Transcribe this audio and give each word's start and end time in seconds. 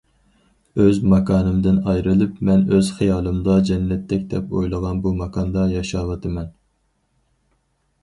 ئۆز 0.83 0.95
ماكانىمدىن 1.11 1.77
ئايرىلىپ، 1.91 2.41
مەن 2.49 2.65
ئۆز 2.73 2.91
خىيالىمدا 3.01 3.59
جەننەتتەك 3.69 4.27
دەپ 4.35 4.59
ئويلىغان 4.59 5.07
بۇ 5.07 5.15
ماكاندا 5.23 5.71
ياشاۋاتىمەن. 5.79 6.55